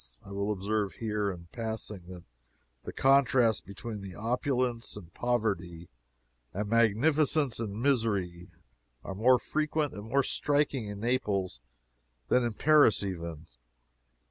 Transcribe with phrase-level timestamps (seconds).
[0.25, 2.23] I will observe here, in passing, that
[2.85, 5.89] the contrasts between opulence and poverty,
[6.55, 8.49] and magnificence and misery,
[9.03, 11.61] are more frequent and more striking in Naples
[12.29, 13.45] than in Paris even.